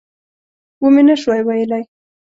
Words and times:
ومې 0.83 1.01
نه 1.07 1.15
شوای 1.21 1.41
ویلای. 1.43 1.83